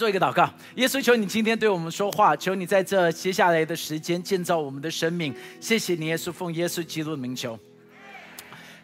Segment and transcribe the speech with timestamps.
[0.00, 5.34] 做一个祷告，耶稣，求你今天对我们说话，求你在这接下来的时间建造我们的生命。
[5.60, 7.58] 谢谢你，耶稣，奉耶稣基督的名求。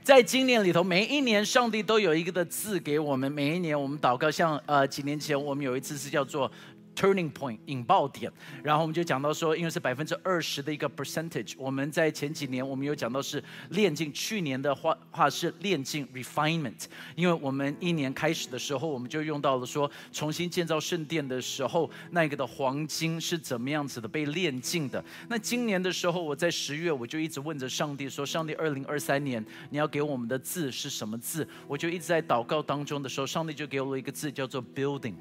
[0.04, 3.32] 在今年里头，每一年上帝都有一个的字给我们。
[3.32, 6.52] 每一年我们祷告，像呃几年前我们有一次是叫做。
[6.96, 8.32] Turning point 引爆点，
[8.64, 25.04] 然后我们就讲到说，因为是百分之二十的一个 percentage，我们在前几年我们有讲到是炼境，去年的话话是炼境 refinement，因为我们一年开始的时候，我们就用到了说重新建造圣殿的时候，那个的黄金是怎么样子的被炼境的。
[25.28, 31.46] 那今年的时候，我在十月我就一直问着上帝说，上帝二零二三年你要给我们的字是什么字？
[31.68, 35.12] 我就一直在祷告当中的时候，上帝就给我了一个字叫做 building。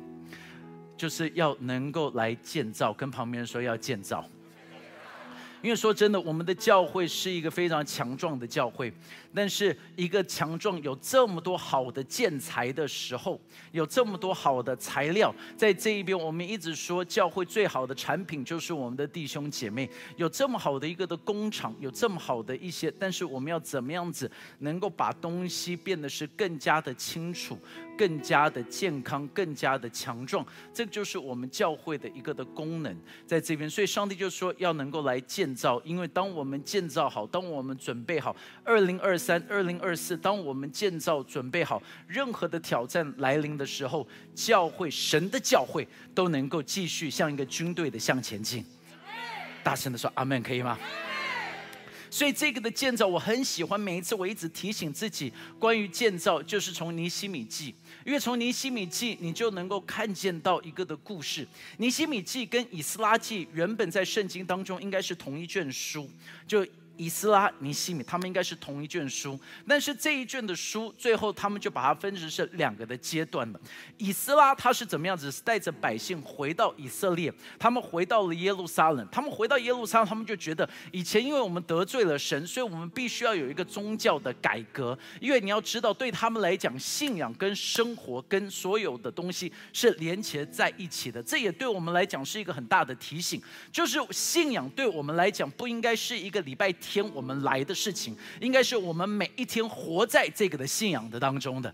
[0.97, 4.23] 就是要能够来建造，跟旁边人说要建造。
[5.61, 8.93] 因为说真的，我们的教会是一个非常强壮的教会。
[9.35, 13.37] 但是一个强壮有这么多好的建材的时候，
[13.73, 19.89] 有这么多好的材料，在这一边，我们一直说教会最好的产品就是我们的弟兄姐妹。
[20.15, 27.59] 有这么好的一个的工厂，有这么好的一些，但是我们要怎么样子能够把东西变得是更加的清楚、
[27.97, 30.45] 更加的健康、更加的强壮？
[30.73, 32.95] 这就是我们教会的一个的功能
[33.27, 33.69] 在这边。
[33.69, 39.19] 所以上帝就说要能够来建造，因为当我们建造好，当我们准备好，二零二。
[39.25, 48.63] 三二零二四，当我们建造准备好，任何的挑战来临的时候，教会神的教会都能够继续像一个军队的向前进。
[49.63, 50.77] 大声的说阿门，可以吗？
[52.11, 57.73] 所以这个的建造我很喜欢，每一次我一直提醒自己，关于建造就是从尼西米记，
[58.05, 61.47] 因为从尼西米记你就能够看见到一个的故事。
[61.77, 66.07] 尼西米记跟以斯拉记原本在圣经当中应该是同一卷书，
[66.47, 66.63] 就。
[66.97, 73.59] 以斯拉、尼西米，他们应该是同一卷书，但是这一卷的书，最后他们就把它分成是两个的阶段了。
[73.97, 75.31] 以斯拉他是怎么样子？
[75.31, 79.07] 是带着百姓回到以色列，他们回到了耶路撒冷。
[79.11, 84.97] 他们回到耶路撒冷，他们就觉得以前因为我们得罪了神，所以我们必须要有一个宗教的改革。
[85.19, 91.23] 因为你要知道，对他们来讲，信仰跟生活跟所有的东西是连结在一起的。
[91.23, 93.41] 这也对我们来讲是一个很大的提醒，
[93.71, 96.71] 就是信仰对我们来讲不应该是一个礼拜。
[96.85, 101.73] 天我们来的事情，应该是我们每一天活在这个的信仰的当中的，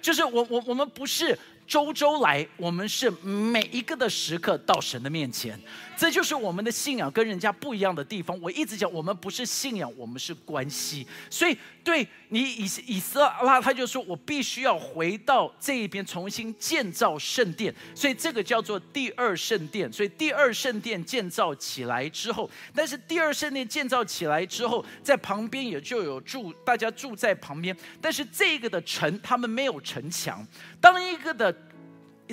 [0.00, 1.38] 就是我我我们不是
[1.70, 5.56] 周周来，我们是每一个的时刻到神的面前。
[5.96, 8.36] 这就是我们的信仰跟人家不一样的地方。
[8.40, 11.06] 我一直讲，我们不是信仰，我们是关系。
[11.28, 17.72] 所以，对你以以色拉，他就说我必须要回到这一边，重新建造圣殿。
[17.94, 19.92] 所以，这个叫做第二圣殿。
[19.92, 27.76] 所以，第二圣殿建造起来之后，但是第二圣殿建造起来之后，在旁边也就有住，大家住在旁边。
[28.00, 30.44] 但是，这个的城，他们没有城墙。
[30.80, 31.54] 当一个的。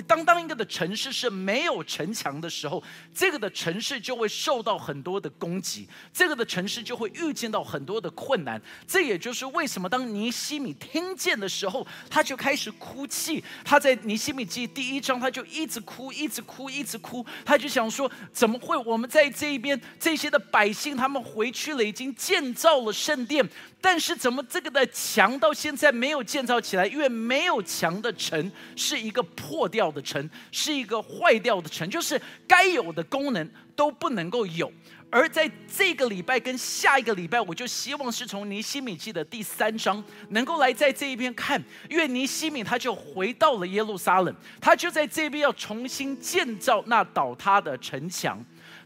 [0.02, 2.82] 当当一个的城市是没有城墙的时候，
[3.14, 8.60] 这个的城市就会受到很多的攻击，这个的城市就会遇见到很多的困难。
[8.86, 13.42] 这也就是为什么当尼西米听见的时候，他就开始哭泣。
[13.64, 17.24] 他在尼西米记第一章，他就一直哭，一直哭，一直哭。
[17.44, 23.48] 他就想说：怎么会我们在这一边这些的百姓，他们回去了，已经建造了圣殿。
[23.80, 26.84] 但是怎么这个的墙到现在没有建造起来？
[26.86, 34.72] 因为没有墙的城是一个破掉的城，是一个坏掉的城，就是该有的功能都不能够有。
[35.10, 48.38] 而在这个礼拜跟下一个礼拜，我就希望是从尼西米记的第三章能够来在这一边看，因为尼西米他就回到了耶路撒冷，他就在这边要重新建造那倒塌的城墙。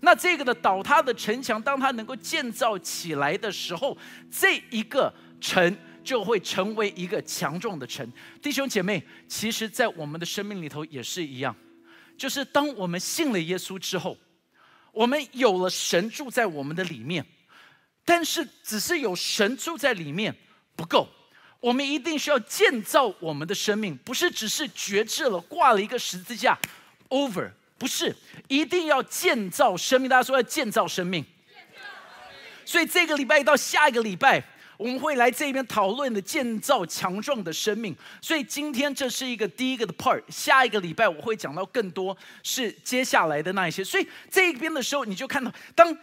[0.03, 3.99] 那这个的倒塌的城墙，当他能够建造起来的时候，
[4.31, 8.11] 这一个城就会成为一个强壮的城。
[8.41, 11.55] 弟兄姐妹，其实，在我们的生命里头也是一样，
[12.17, 14.17] 就是当我们信了耶稣之后，
[14.93, 17.25] 我们有了神住在我们的里面，
[18.05, 20.35] 但是只是有神住在里面
[20.77, 21.09] 不够，
[21.61, 26.59] 我们一定需要建造我们的生命，不是只是觉知了挂了一个十字架
[27.09, 27.51] ，over。
[27.79, 28.15] 不是，
[28.47, 30.09] 一定要建造生命。
[30.09, 31.25] 大家说要建造生命，
[32.65, 34.41] 所以这个礼拜到下一个礼拜，
[34.83, 37.97] 我们会来这边讨论的建造强壮的生命。
[38.21, 43.85] 所以今天这是一个第一个的 part，下一个礼拜我会讲到更多是接下来的那一些。
[43.85, 45.97] 所以这一边的时候，你就看到，当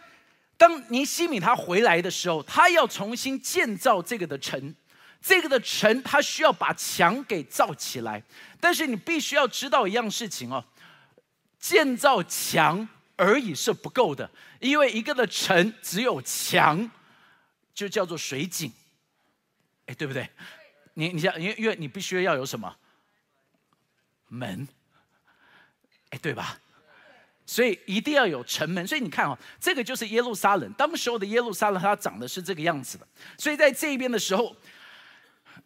[0.56, 4.74] 当尼西米他回来的时候，他要重新建造这个的城，
[5.20, 8.22] 这个的城他需要把墙给造起来。
[8.58, 10.64] 但是你必须要知道一样事情哦。
[11.58, 14.30] 建造墙而已是不够的，
[14.60, 16.90] 因为一个的城只有墙，
[17.80, 18.70] 就叫做水井，
[19.86, 20.28] 哎，对不对？
[20.92, 22.76] 你你想，因为因为你必须要有什么
[24.28, 24.68] 门？
[26.10, 26.58] 哎，对吧？
[27.46, 28.86] 所以一定要有城门。
[28.86, 30.70] 所以你看哦，这个就是耶路撒冷。
[30.74, 33.08] 当时候的耶路撒冷，它长的是这个样子的。
[33.38, 34.54] 所以在这一边的时候，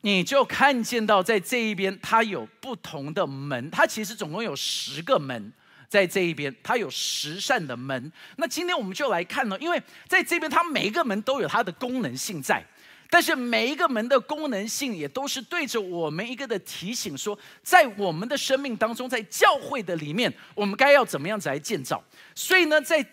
[0.03, 3.69] 你就看见到在这一边，它有不同的门。
[3.73, 5.53] 它其实总共有十个门，
[5.95, 8.11] 在这一边，它有十扇的门。
[8.39, 12.61] 那今天我们就来看呢，因为在这边，它每一个门都有它的功能性在。
[13.09, 22.03] 但是每一个门的功能性也都是对着我们一个的提醒，说在我们的生命当中，在教会的里面，我们该要怎么样子来建造。
[22.35, 23.07] 所以呢，在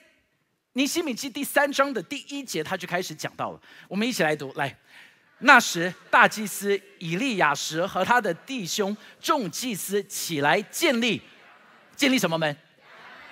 [0.74, 3.62] 尼西米记第三章的第一节，他就开始讲到了。
[3.88, 4.76] 我们一起来读，来，
[5.42, 11.22] 那时大祭司以利亚什和他的弟兄众祭司起来建立，
[11.96, 12.58] 建立什么门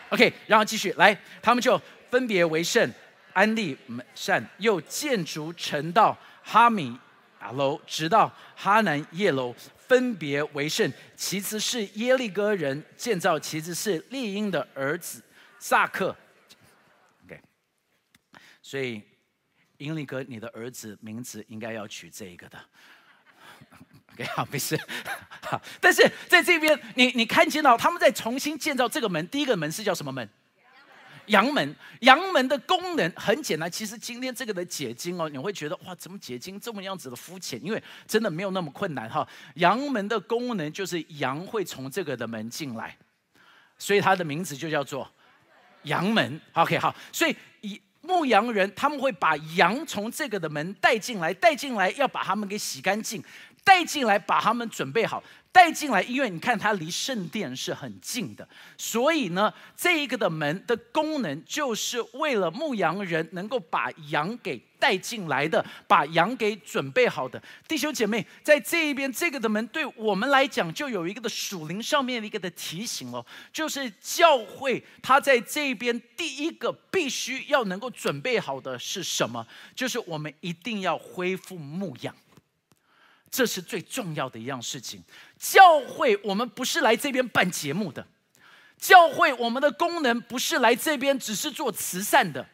[0.10, 2.92] ？OK，然后继续来，他们就分别为圣，
[3.34, 6.18] 安利门扇，又建筑城道。
[6.42, 6.98] 哈米
[7.42, 10.92] 亚楼，直到哈南叶楼，分别为圣。
[11.16, 15.22] 其次是耶利哥人建造，其次是利英的儿子
[15.60, 16.16] 萨克。
[17.26, 17.40] OK，
[18.64, 19.00] 所以
[19.78, 22.58] 英利哥，你的儿子名字应该要取这一个的。
[24.20, 24.78] OK，好，没事。
[25.42, 30.28] 好，但是在这边，你你看见到他们在重新建造这个门，第一个门是叫什么门？
[31.28, 33.70] 阳门，阳门的功能很简单。
[33.72, 37.64] 其实今天这个的解经哦，你会觉得哇，怎么解经这么样子的肤浅？
[37.64, 39.26] 因为真的没有那么困难哈。
[39.56, 42.98] 阳门的功能就是羊会从这个的门进来，
[43.78, 45.10] 所以它的名字就叫做
[45.84, 46.42] 阳门。
[46.54, 53.24] OK，好，所以以牧羊人他们会把羊从这个的门带进来，带进来要把他们给洗干净，
[53.70, 55.24] 带进来把他们准备好。
[55.52, 67.42] 带进来，因为你看它离圣殿是很近的，所以呢，这一个的门的功能就是为了牧羊人能够把羊给带进来的，把羊给准备好的。
[67.68, 79.46] 弟兄姐妹，在这一边这个的门对我们来讲，就有一个的属灵上面的一个的提醒哦，就是教会它在这边第一个必须要能够准备好的是什么？
[79.76, 82.16] 就是我们一定要恢复牧养。
[83.32, 85.04] 这是最重要的一样事情。
[85.38, 88.06] 教会，我们不是来这边办节目的。
[88.78, 92.46] 教会，我们的功能不是来这边只是做慈善的。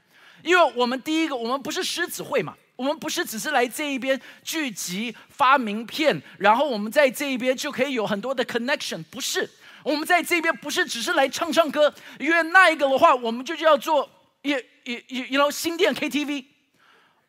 [0.44, 9.04] 因为我们第一个，我们不是狮子会嘛，我们不是只是来这一边聚集发名片，然后我们在这一边就可以有很多的 connection。
[9.10, 9.50] 不是，
[9.84, 14.10] 我们在这边不是只是来唱唱歌，因为那一个的话，我们就叫做
[14.42, 16.55] 也也也，然后新店 KTV。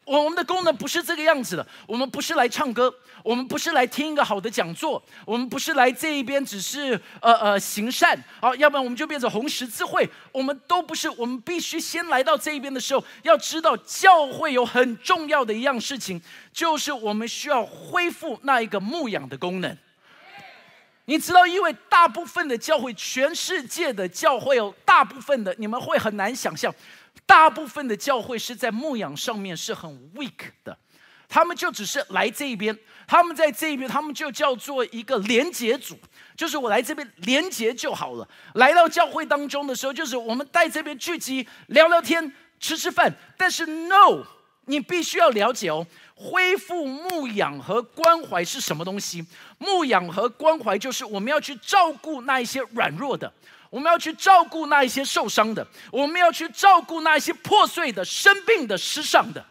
[0.07, 2.95] 我们的功能不是这个样子的，我们不是来唱歌，
[3.25, 19.77] 我们不是来听一个好的讲座，我们不是来这一边只是呃呃行善，好，要不然我们就变成红十字会，我们都不是，我们必须先来到这一边的时候，要知道教会有很重要的一样事情，就是我们需要恢复那一个牧养的功能。
[21.09, 26.73] 你知道，因为大部分的教会，全世界的教会有大部分的，你们会很难想象。
[27.25, 30.77] 大部分的教会是在牧养上面是很 weak 的，
[31.29, 32.77] 他们就只是来这一边，
[33.07, 35.99] 他们在这边，他们就叫做一个连结组，
[36.37, 38.29] 就是我来这边连结就好了。
[38.55, 43.13] 来到教会当中的时候，就是我们在这边聚集聊聊天、吃吃饭。
[43.37, 44.23] 但是 no，
[44.67, 49.25] 你必须要了解哦，恢复牧养和关怀是什么东西？
[49.59, 53.33] 牧养和关怀就是我们要去照顾那一些软弱的。
[53.71, 59.45] 我们要去照顾那一些受伤的，我们要去照顾那一些破碎的、生病的、失丧的。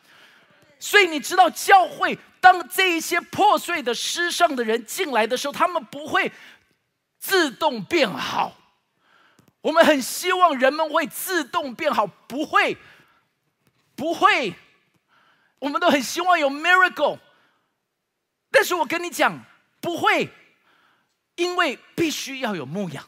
[0.79, 6.31] 所以你知道，教会当这一些破碎的、失丧的人进来的时候，他们不会
[7.17, 8.55] 自动变好。
[9.61, 12.77] 我们很希望人们会自动变好，不会，
[13.95, 14.53] 不会。
[15.57, 17.17] 我们都很希望有 miracle，
[18.51, 19.43] 但是我跟你讲，
[19.81, 20.29] 不会，
[21.35, 23.03] 因为必须要有牧养。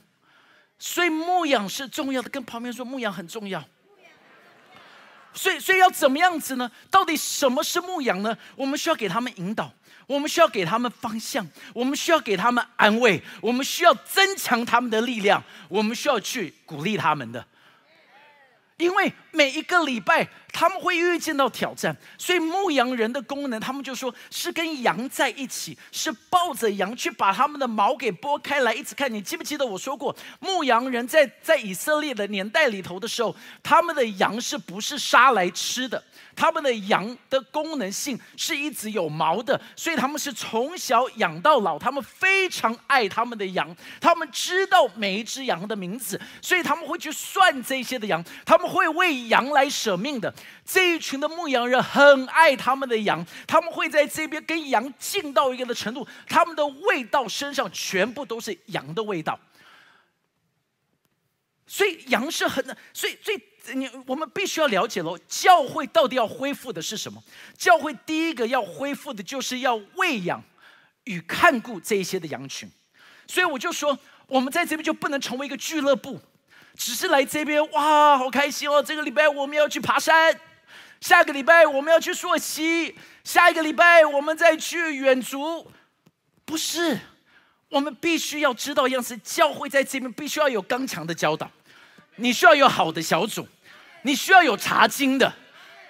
[0.80, 3.64] 所以牧养是重要的，跟旁边说牧养很重要。
[5.34, 6.72] 所以，所以要怎么样子呢？
[6.90, 8.36] 到底什么是牧养呢？
[8.56, 9.72] 我们需要给他们引导，
[10.08, 17.46] 我们需要给他们方向，我们需要给他们安慰，我们需要增强他们的力量，我们需要去鼓励他们的。
[18.78, 29.12] 因为每一个礼拜他们会遇见到挑战，所以牧羊人的功能，他们就说是跟羊在一起，是抱着羊去把他们的毛给拨开来，一直看。
[29.14, 36.04] 你记不记得我说过，牧羊人在在以色列的年代里头的时候，他们的羊是不是杀来吃的？
[36.36, 50.34] 他们的羊的功能性是一直有毛的，所以他们是从小养到老，他们非常爱他们的羊，他们知道每一只羊的名字，所以他们会去算这些的羊，他们会为羊来舍命的。
[50.66, 59.40] 这一群的牧羊人很爱他们的羊，他们会在这边跟羊近到一个的程度，他们的味道身上全部都是羊的味道。
[61.66, 62.64] 所以羊是很，
[62.94, 63.42] 所以所以
[63.74, 67.22] 你我们必须要了解喽，教会到底要恢复的是什么？
[67.58, 70.42] 教会第一个要恢复的就是要喂养
[71.04, 72.70] 与看顾这一些的羊群。
[73.28, 76.22] 所以我就说，我们在这边就不能成为一个俱乐部，
[76.78, 78.82] 只是来这边哇，好开心哦！
[78.82, 80.40] 这个礼拜我们要去爬山，
[81.02, 85.70] 下个礼拜我们要去溯溪，下一个礼拜我们再去远足，
[86.46, 87.00] 不是。
[87.70, 91.52] 我们必须要知道一样是教会在这边必须要有刚强的教导，
[92.16, 93.46] 你需要有好的小组，
[94.04, 95.34] 你需要有查经的，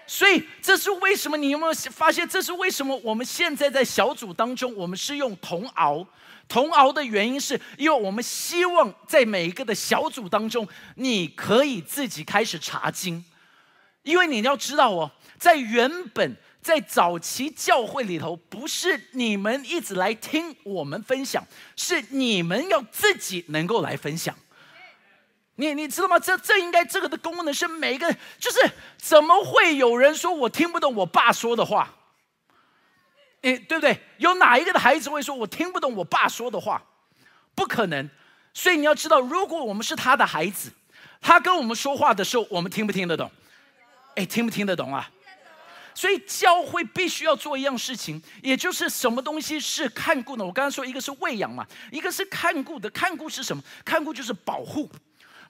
[0.08, 1.38] 所以这是为什么？
[1.38, 2.27] 你有没有发现？
[2.27, 3.00] 这是为什么？
[3.03, 6.03] 我们现在在小组当中，我们是用同熬，
[6.48, 13.24] 同熬的原因是因为我们希望在每一个的小组当中，你可以自己开始查经，
[14.04, 16.36] 因为你要知道哦，在原本。
[16.60, 21.42] 在早期教会里头，不是你们一直来听我们分享，
[21.77, 24.36] 是你们要自己能够来分享。
[25.56, 26.20] 你你知道吗？
[26.20, 28.60] 这这应该这个的功能是每一个，就是
[28.98, 31.96] 怎么会有人说我听不懂我爸说的话？
[33.41, 34.00] 诶，对不对？
[34.17, 36.82] 有哪一个的孩子会说我听不懂我爸说的话？
[37.56, 38.10] 不可能。
[38.53, 40.72] 所以你要知道，如果我们是他的孩子，
[41.22, 43.29] 他跟我们说话的时候，我们听不听得懂？
[44.15, 45.10] 哎，听不听得懂啊？
[45.94, 50.46] 所以教会必须要做一样事情，也就是什么东西是看顾呢？
[50.46, 52.89] 我刚刚说一个是喂养嘛，一个是看顾的。
[52.89, 53.63] 看顾是什么？
[53.84, 54.89] 看顾就是保护。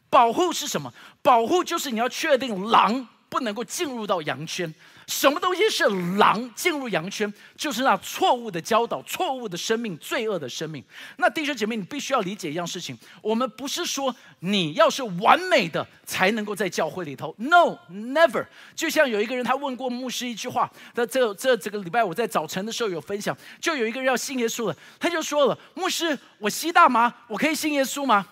[0.10, 0.94] 保护是什么？
[1.22, 4.74] 保护就是你要确定狼不能够进入到羊圈。
[5.08, 5.86] 什么东西是
[6.18, 7.34] 狼进入羊圈？
[7.56, 10.84] 就是那错误的教导、错误的生命、罪恶的生命。
[11.16, 17.34] 那弟兄姐妹，你必须要理解一样事情：我们不是说你要是完美的才能够在教会里头。
[17.38, 18.46] No，never。
[18.76, 28.28] 就像有一个人他问过牧师一句话，那这这这个礼拜我在早晨的时候有分享，就有一个人要信耶稣了，他就说了：“牧师，我吸大麻，我可以信耶稣吗？”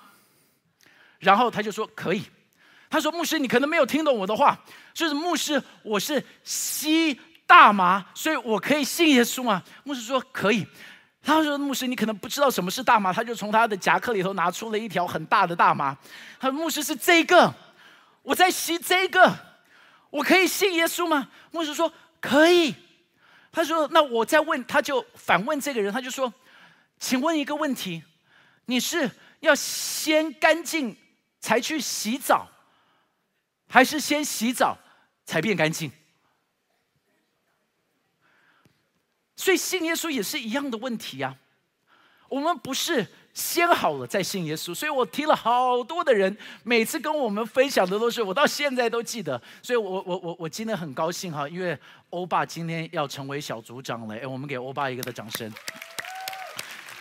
[1.19, 2.23] 然后他就说：“可以。”
[2.95, 4.57] 他说：“牧师，你可能没有听懂我的话，
[4.93, 10.65] 就是牧师，我是吸大麻，所以我可以信耶稣吗？”牧师说：“可以。”
[11.21, 15.93] 他说：“牧师，你可能不知道什么是大麻。”他就从他的夹克里头拿出了一条很大的大麻。
[16.39, 17.53] 他说：“牧师是这个，
[18.21, 19.29] 我在吸这个，
[20.09, 22.73] 我可以信耶稣吗？”牧师说：“可以。”
[23.51, 26.33] 他说：“那我再问，他就反问这个人，他就说
[26.97, 28.01] ：‘请问一个问题，
[28.67, 29.11] 你是
[29.41, 30.95] 要先干净
[31.41, 32.47] 才去洗澡？’”
[33.67, 34.77] 还是先洗澡
[35.25, 35.91] 才变干净，
[39.35, 41.35] 所以信耶稣也是一样的问题呀。
[42.27, 49.41] 我们不是先好了再信耶稣，所以我听了好多的人，每次跟我们分享的都是我到现在都记得。
[49.61, 51.77] 所以我我我我今天很高兴哈，因为
[52.09, 55.51] 欧巴今天要成为小组长了，哎，我们给欧巴一个的掌声。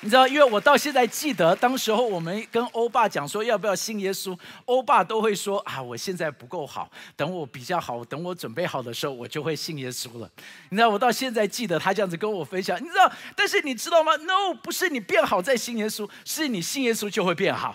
[0.05, 10.31] 你知道，因为我到现在记得，当时候我们跟欧巴讲说要不要信耶稣，欧巴都会说啊，我现在不够好，等我比较好，等我准备好的时候，我就会信耶稣了。
[10.69, 12.79] 你知道，我到现在记得他这样子跟我分享。
[12.79, 17.75] 你知道，但是你知道吗？No，不是你变好再信耶稣，是你信耶稣就会变好，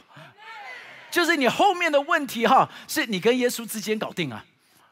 [1.09, 4.45] 就是你后面的问题哈，是你跟耶稣之间搞定啊。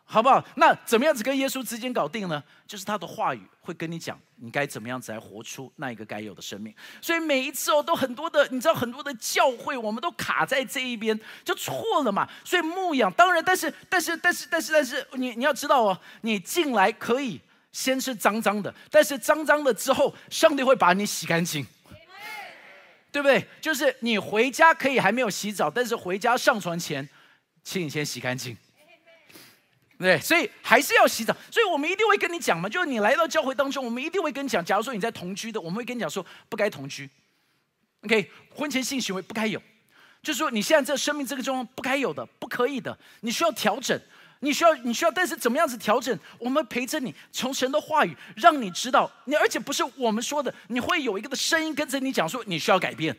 [0.09, 0.41] 好不好？
[0.55, 2.41] 那怎么样子跟耶稣之间搞定呢？
[2.65, 6.73] 就是他的话语会跟你讲，你该怎么样子来活出那一个该有的生命。
[7.01, 12.25] 所以每一次哦，都很多的，你知道很多的教会，我们都卡在这一边，就错了嘛。
[12.45, 17.41] 所以牧养当然，但是但是但是但是但是，你你要知道哦，你进来可以
[17.73, 21.67] 先是脏脏的，但是脏脏的之后，上帝会把你洗干净，
[23.11, 23.45] 对不对？
[23.59, 27.07] 就是你回家可以还没有洗澡，但是回家上床前，
[27.61, 28.57] 请你先洗干净。
[29.99, 34.63] 对，所以还是要洗澡，所以我们一定会跟你讲嘛，就是你来到教会当中，我们一定会跟你讲。
[34.63, 37.09] 假如说你在同居的，我们会跟你讲说不该同居
[38.03, 39.59] ，OK，婚前性行为不该有，
[40.21, 43.99] 就是说你现在这生命这个状况不该有的，不可以的，你需要调整，
[44.41, 46.15] 你需要你需要，但是怎么样子调整？
[46.37, 53.17] 我们陪着你，从神的话语让你知道，你而且不是我们说的，你会有一个的声音跟着你讲说你需要改变。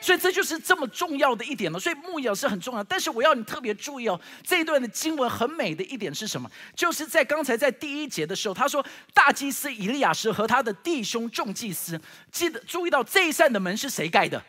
[0.00, 1.80] 所以这就是这么重要的一点了。
[1.80, 4.20] 所以牧养是很重要，但是我要你特别注意哦。
[4.44, 6.50] 这一段的经文很美的一点是什么？
[6.74, 12.00] 就是在刚才在第一节的时候，他说大祭司以利亚时和他的弟兄众祭司，
[12.30, 14.42] 记得注意到这一扇的门是谁盖的？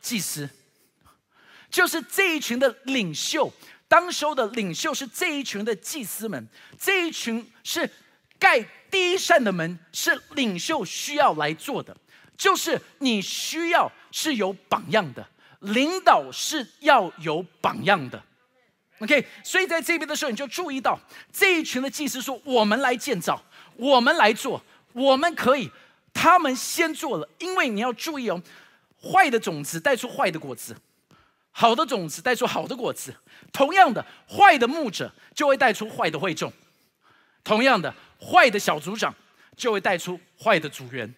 [0.00, 0.48] 祭司，
[1.70, 3.52] 就是这一群的领袖，
[3.88, 6.46] 当时候的领袖是这一群的祭司们。
[6.78, 7.88] 这一群是
[8.38, 11.96] 盖第一扇的门，是领袖需要来做的。
[12.36, 15.26] 就是你需要是有榜样的，
[15.58, 18.22] 领导是要有榜样的
[19.00, 19.26] ，OK。
[19.42, 20.96] 所以在这边的时候，你就注意到
[21.32, 23.42] 这一群的祭司说：“我们来建造，
[23.74, 25.68] 我们来做，我们可以。”
[26.14, 28.40] 他们先做了，因为你要注意哦，
[29.02, 30.76] 坏的种子带出坏的果子，
[31.50, 33.12] 好的种子带出好的果子。
[33.52, 36.48] 同样的，坏的牧者就会带出坏的会众；
[37.42, 39.12] 同样的，坏的小组长
[39.56, 41.12] 就会带出坏的组员。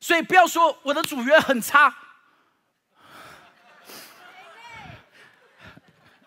[0.00, 1.94] 所以不要说我的组员很差，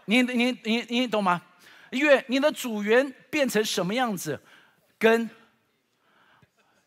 [0.05, 1.41] 你你你你懂吗？
[1.89, 4.39] 因为你的组员变成什么样子，
[4.97, 5.29] 跟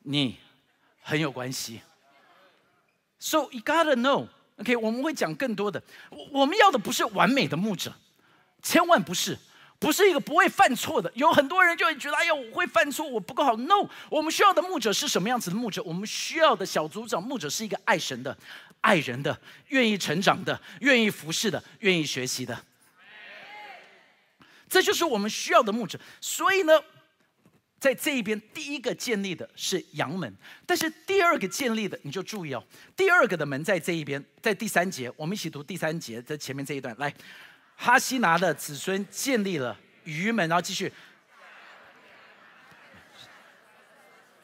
[0.01, 0.39] 你
[1.01, 1.81] 很有关系。
[3.19, 4.29] So you gotta know.
[4.59, 5.83] OK，我们会讲更多的。
[6.11, 7.93] 我我们要的不是完美的牧者，
[8.63, 9.39] 千万不是，
[9.79, 11.11] 不是一个不会犯错的。
[11.15, 13.57] 有很多人就会觉得，哎呀，我会犯错，我不够好。
[13.57, 15.83] No，我们需要的牧者是什么样子的牧者？
[15.83, 18.37] 我们需要的小组长牧者是一个爱神的、
[18.81, 22.65] 爱人的、愿意成长的、愿意服侍的、愿意学习的。
[24.69, 25.99] 这就是我们需要的牧者。
[26.21, 26.73] 所以呢。
[27.79, 32.65] 在这一边，第一个建立的是阳门，但是第二个建立的，你就注意哦。
[32.97, 36.97] 第二个的门在这一边，在第三节，我们一起读第三节，在前面这一段。
[36.99, 37.13] 来，
[37.77, 40.93] 哈西拿的子孙建立了鱼门，然后继续。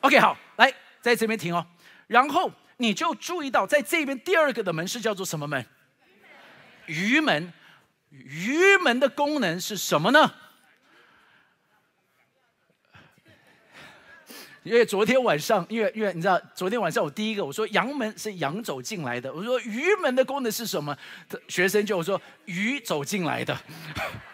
[0.00, 1.66] OK，好，来，在这边停哦。
[2.06, 5.64] 然后你就注意到，在这边第二个的门是叫做什么门？
[6.86, 7.52] 鱼门。
[8.10, 10.34] 鱼门的功能是什么呢？
[14.62, 20.96] 因为昨天晚上，因为因为你知道，昨天晚上我第一个我说羊门是羊走进来的，我说鱼门的功能是什么？
[21.48, 23.58] 学生就我说鱼走进来的，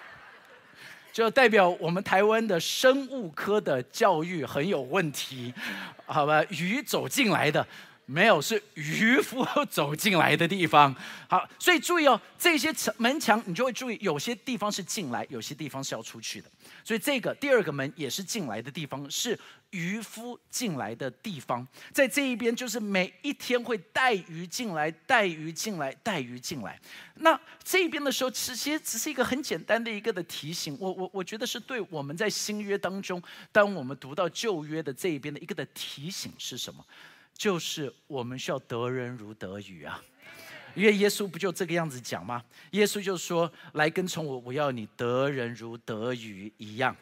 [1.13, 5.55] 就代表我们台湾的生物科的教育很有问题，
[6.05, 6.45] 好吧？
[6.51, 7.67] 鱼走进来的。
[8.11, 10.97] 没有，是渔夫走进来的地方。
[11.29, 16.51] 好，所以注意哦，这些墙门墙，你就会注意，有些地方是进来，有些地方是要出去的。
[16.83, 19.39] 所以这个第二个门也是进来的地方，是
[19.73, 21.69] 渔夫进来的地方。
[21.93, 26.81] 在这一边，就是每一天会带鱼进来，带鱼进来，带鱼进来。
[27.17, 30.75] 那这边的时候，其实只是一个很简单的一个的提醒。
[30.81, 36.83] 我我我觉得是对我们在新约当中，当我们读到旧约的这一边的一个的提醒是什么？
[37.39, 40.03] 就是我们需要得人如得鱼啊，
[40.75, 42.45] 因为耶稣不就这个样子讲吗？
[42.73, 46.95] 耶稣就说：“来跟从我，我要你得人如得鱼一样。”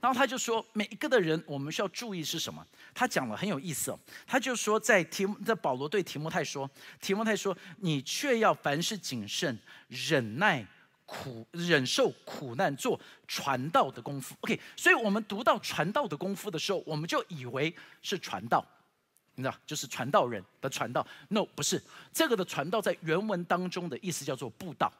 [0.00, 3.98] 然后他就说：“每一个的人，我们需要注意是什么？”他讲了很有意思哦。
[4.26, 9.58] 他就说，在提在保罗对提摩太说：“提摩太说，你却要凡事谨慎，
[9.88, 10.62] 忍耐
[11.06, 14.36] 苦，忍受苦难，做传道的功夫。
[14.42, 18.62] ”OK，所以我们读到传道的功夫的时候，我们就以为是传道。
[19.40, 21.06] 你知道，就是传道人的传道。
[21.28, 24.92] No，不是这个的传道，在原文当中的意思叫做布道。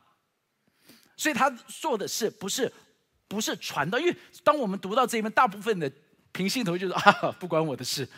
[1.16, 2.72] 所以他做的是不是
[3.28, 3.98] 不是传道？
[3.98, 5.92] 因为当我们读到这边，大部分的
[6.32, 8.08] 平信徒就是 啊，不关我的事，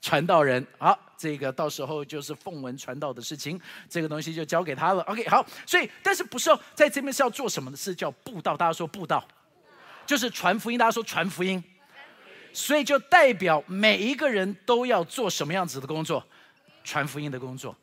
[0.00, 5.02] 传道人好，这个到时候就是奉文传道的事情，这个东西就交给他了。
[5.02, 7.76] OK，好，所以但是不是在这边是要做什么的？
[7.76, 8.56] 是叫布道。
[8.56, 9.26] 大家说布道，
[10.06, 10.78] 就是传福音。
[10.78, 11.62] 大家说传福音。
[12.56, 16.26] 所以就代表每一个人都要做什么样子的工作，
[16.82, 17.76] 传福音的工作。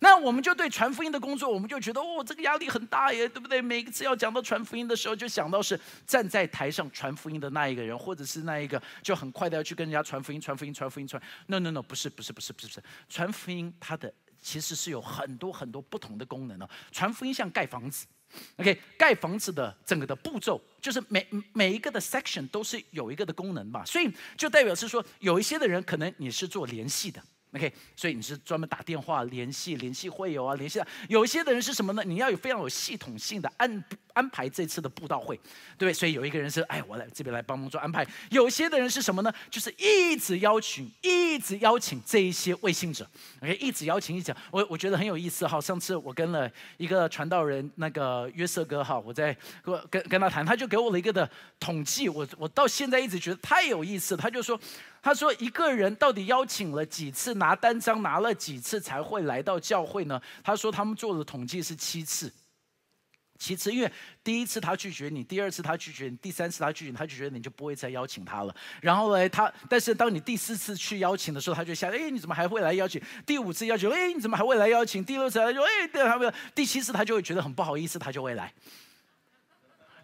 [0.00, 3.62] 那我们就对传福音的工作，我们就觉得哦，这个压力很大耶，对不对？
[3.62, 11.22] 每一次要讲到传福音的时候，就想到是站在台上传福音的那一个人，或者是那一个就很快的要去跟人家传福音、传福音、传福音、传。
[11.46, 14.12] No No No，不是不是不是不是不是，传福音它的
[14.42, 16.68] 其实是有很多很多不同的功能哦。
[16.92, 18.06] 传福音像盖房子。
[18.56, 27.22] OK，盖房子的整个的步骤，就是每每一个的 section 都是有一个的功能吧，所以就代表是说，有一些的人可能你是做联系的。
[27.54, 32.02] OK，所以你是专门打电话联系联系会友啊，联系有一些的人是什么呢？
[32.04, 35.34] 你要有非常有系统性的安安排这次的布道会，
[35.78, 35.92] 对不对？
[35.94, 38.06] 所以有一个人是哎，我来这边来帮忙做安排。
[38.30, 39.32] 有些的人是什么呢？
[39.50, 43.08] 就是一直邀请，一直邀请这一些卫信者
[43.40, 44.36] ，OK，一直邀请一讲。
[44.50, 45.58] 我我觉得很有意思哈。
[45.58, 54.14] 上次我跟了一个传道人，那个约瑟哥哈，我在跟跟跟他谈，他就给我了一个的统计，我我到现在一直觉得太有意思。
[54.14, 54.60] 他就说。
[55.02, 62.32] 他说：“一个人到底邀请了几次拿单张，拿了几次才会来到教会呢？”他说：“他们做的统计是七次。
[63.38, 63.92] 其次，因为
[64.24, 68.52] 第一次他拒绝你，第二次他拒绝你，第三次他拒绝，他就觉得你就不会再邀请他了。
[68.82, 73.00] 然后呢，他但是当你第四次去邀请的时候，他就想：哎，你怎么还会来邀请？
[73.24, 75.04] 第五次邀请，哎，你怎么还会来邀请？
[75.04, 78.52] 第六次他就哎，对，还没第七次他就会觉得很不好意思，他就会来。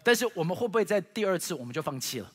[0.01, 2.31] 但是我们会不会在第二次我们就放弃了？”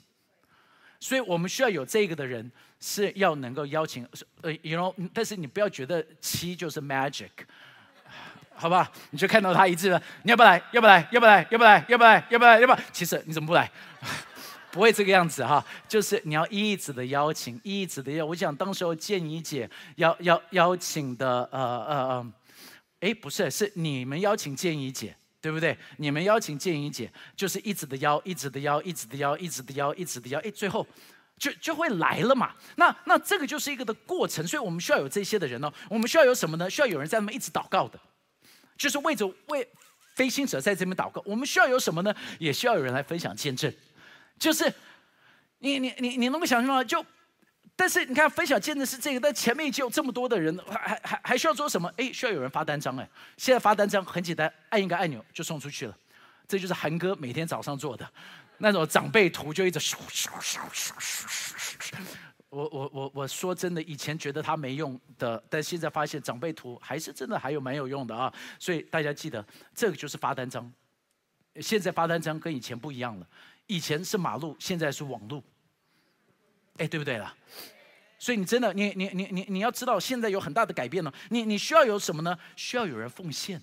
[1.01, 4.07] 所以我们需要有这个的人，是要能够邀请，
[4.43, 7.31] 呃，you know，但是你不要觉得七就是 magic，
[8.55, 8.93] 好吧？
[9.11, 10.63] 你就看到他一次了，你要不来？
[10.73, 11.09] 要不来？
[11.11, 11.47] 要不来？
[11.49, 11.87] 要不来？
[11.89, 12.27] 要不来？
[12.29, 12.61] 要不来？
[12.61, 12.83] 要不？
[12.93, 13.71] 其实你怎么不来？
[14.71, 18.25] 不会这个样子哈，就是你要一直的邀请，一直的邀。
[18.25, 22.33] 我想当时候建怡姐邀邀邀请的，呃呃呃。
[23.01, 25.77] 哎，不是，是你们邀请建怡姐，对不对？
[25.97, 30.87] 你们邀请建英姐，就是一直的邀，一直的邀，一直的邀，一直的邀，一直的邀，哎，最后
[31.39, 32.55] 就就会来了嘛。
[32.77, 35.73] 那那这个就是一个的过程，所以我们需要有这些的人哦。
[35.89, 36.69] 我们需要有什么呢？
[36.69, 37.99] 需要有人在那边一直祷告的，
[38.77, 39.67] 就是为着为
[40.15, 41.23] 飞行者在这边祷告。
[41.25, 42.15] 我们需要有什么呢？
[42.39, 43.73] 也需要有人来分享见证，
[44.39, 44.71] 就是
[45.61, 46.85] 你你你你能够想象吗？
[46.85, 47.05] 就。
[47.81, 51.91] 但是你看，分享见证是这个，但前面已经有这么多的人，还还还还需要做什么？
[51.97, 53.09] 哎，需要有人发单张哎。
[53.39, 55.97] 现在发单张很简单，按一个按钮就送出去了。
[56.47, 58.07] 这就是韩哥每天早上做的
[58.59, 59.97] 那种长辈图，就一直。
[62.51, 68.31] 我我我我说真的，以前觉得它没用的，但现在发现长辈图还是真的还有蛮有用的啊。
[68.59, 69.43] 所以大家记得，
[69.75, 70.71] 这个就是发单张。
[71.63, 73.27] 现在发单张跟以前不一样了，
[73.69, 75.43] 以前是马路，现在是网路。
[76.81, 77.37] 哎，对不对了？
[78.19, 81.13] 所以你真的，你你你你你要知道，现在有很大的改变了。
[81.29, 82.39] 你你需要有什么呢？
[82.57, 83.61] 需要有人奉献。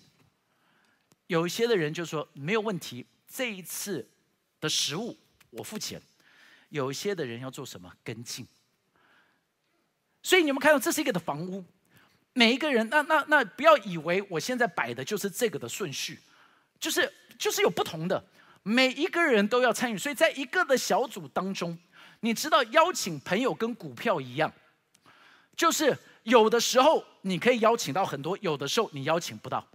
[1.26, 4.08] 有一些的人就说没有问题，这一次
[4.62, 5.18] 的食物
[5.50, 6.00] 我付钱。
[6.70, 8.46] 有一些的人要做什么跟进。
[10.22, 11.66] 所以你们看到这是一个的房屋，
[12.34, 16.20] 每一个人，那那那不要以为我现在摆的就是这个的顺序，
[16.80, 18.24] 就是就是有不同的，
[18.62, 19.98] 每一个人都要参与。
[19.98, 21.76] 所以在一个的小组当中。
[22.20, 24.52] 你知道邀请朋友跟股票一样，
[25.56, 29.66] 就是有的时候你可以邀请到很多，有的时候你邀请不到。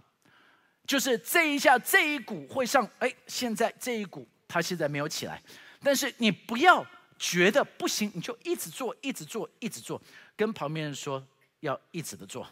[0.85, 5.41] 就是这一下这一股会上，哎，现在这一股它现在没有起来，
[5.81, 6.85] 但是你不要
[7.17, 10.01] 觉得不行，你就一直做，一直做，一直做，
[10.35, 11.25] 跟旁边人说
[11.61, 12.45] 要一直的做。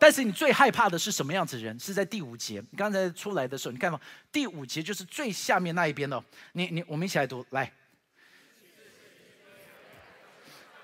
[0.00, 1.78] 但是你最害怕的是什么样子人？
[1.78, 4.00] 是在第五节，刚才出来的时候，你看嘛，
[4.32, 6.20] 第五节就是最下面那一边的，
[6.54, 7.72] 你你我们一起来读，来。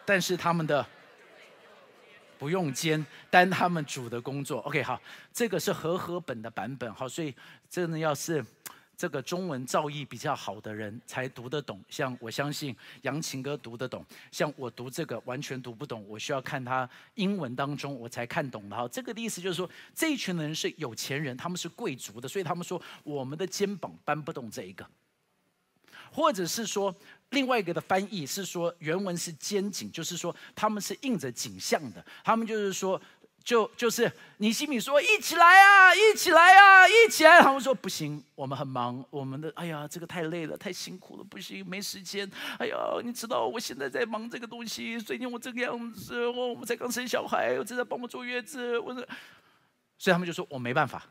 [0.04, 0.86] 但是他们的
[2.38, 4.60] 不用肩担他们主的工作。
[4.60, 5.00] OK，好，
[5.32, 7.34] 这个是和合本的版本，好，所以
[7.70, 8.44] 真的要是
[8.96, 11.82] 这个中文造诣比较好的人才读得懂。
[11.88, 18.76] 像我相信杨琴哥读得懂，像我读这个完全读不懂，我需要看他英文当中我才看懂的。
[18.76, 24.86] 哈，这个的意思就是说，这一群人是有钱人，他们是贵族的，所以他们说我们的肩膀搬不动这一个，
[26.12, 26.94] 或者是说。
[27.35, 32.03] 另外一个的翻译是说，原文是肩颈，就是说他们是印着景象的。
[32.25, 32.99] 他们就是说，
[33.42, 37.40] 就就是你心里说一起来啊，一起来啊，一起来。
[37.40, 42.31] 他们说不行，我们很忙，我们的哎呀，这个太累了，太辛苦了，不行，没时间。
[42.59, 49.01] 哎呀，你知道我现在在忙这个东西，最近我这个样子，我我们才刚生小孩，我正在帮我坐月子，我这，
[49.99, 51.05] 所以他们就说我没办法。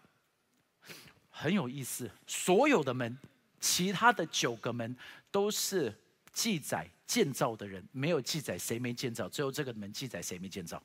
[1.30, 3.18] 很有意思，所有的门，
[3.60, 4.96] 其他的九个门
[5.30, 5.94] 都是。
[6.34, 10.82] 记载建造的人没有记载谁没建造，只有这个门记载谁没建造。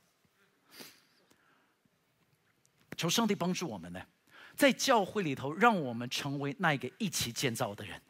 [2.96, 4.00] 求上帝帮助我们呢，
[4.54, 8.00] 在教会里头，让我们成为那一个一起建造的人。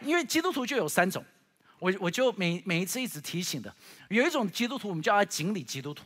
[0.00, 1.24] 因为基督徒就有三种，
[1.78, 3.74] 我我就每每一次一直提醒的，
[4.08, 6.04] 有一种基督徒我们叫他锦鲤基督徒，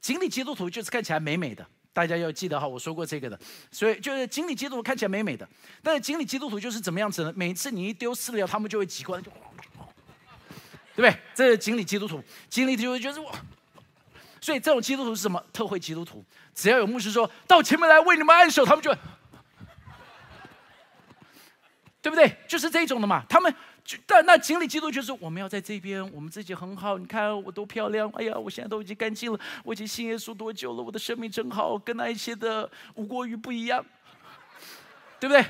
[0.00, 1.66] 锦鲤基督徒就是看起来美美的。
[1.94, 3.38] 大家要记得哈，我说过这个的，
[3.70, 5.46] 所以就是锦鲤基督徒看起来美美的，
[5.82, 7.32] 但是锦鲤基督徒就是怎么样子呢？
[7.36, 9.30] 每次你一丢饲料，他们就会挤过来，就，
[10.94, 11.16] 对不对？
[11.34, 13.32] 这是锦鲤基督徒，锦鲤基督徒就是我，
[14.40, 15.42] 所以这种基督徒是什么？
[15.52, 16.24] 特会基督徒，
[16.54, 18.94] 只要有牧师说到前面来为你们按手，他们就，
[22.00, 22.36] 对不对？
[22.46, 23.54] 就是这种的嘛，他们。
[24.06, 26.96] 但那经历基督就是我们要在这边，我们自己很好。
[26.96, 29.38] 你看我多漂亮，哎呀，我现在都已经干净了。
[29.64, 30.82] 我已经信耶稣多久了？
[30.82, 33.84] 我的生命真好，跟那一些的吴国瑜不一样，
[35.18, 35.44] 对不对？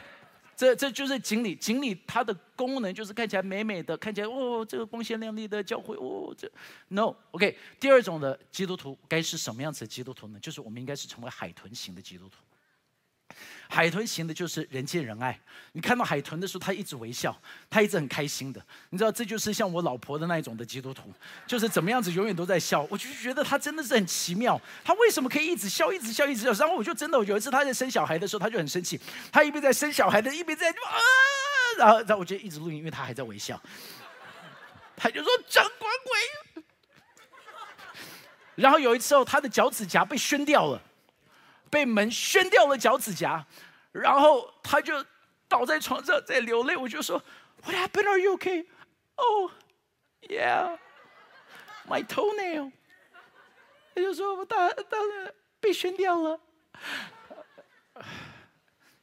[0.62, 6.48] 这这就是锦鲤，锦鲤它的功能就是看起来美美的，看起来哦，这个光鲜亮丽的教会哦，这
[6.86, 7.58] no，OK。
[7.80, 10.38] 第二种的基督徒该是什么样子的基督徒呢？
[10.38, 12.36] 就是我们应该是成为海豚型的基督徒。
[13.68, 15.38] 海豚型的就是人见人爱，
[15.72, 17.34] 你看到海豚的时候，他一直微笑，
[17.70, 18.62] 他一直很开心的。
[18.90, 21.12] 你知道，这就是像我老婆的那一种的基督徒，
[21.46, 22.86] 就是怎么样子永远都在笑。
[22.90, 26.52] 我就觉得他真的是很奇妙，他为什么可以一直笑，一直笑，一直笑？
[26.52, 29.00] 然后我就真的有一次他在生小孩的时候，他就很生气，
[29.32, 30.74] 他一边在生小孩的，一边在啊，
[31.78, 33.58] 然后然后我就一直录音，因为他还在微笑，
[34.96, 36.62] 他就说长官鬼。
[38.54, 40.78] 然后有一次哦，他的脚趾甲被熏掉了。
[41.72, 43.46] 被门掀掉了脚趾甲，
[43.92, 45.02] 然后他就
[45.48, 46.76] 倒在床上在流泪。
[46.76, 47.22] 我就说
[47.64, 48.06] ：“What happened?
[48.06, 48.66] Are you okay?
[49.14, 49.50] Oh,
[50.28, 50.78] yeah,
[51.88, 52.72] my toenail。”
[53.94, 54.98] 他就说：“我大大
[55.60, 56.38] 被掀掉了。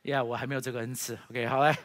[0.03, 1.17] ”Yeah，我还没有这个恩赐。
[1.31, 1.75] OK，好嘞，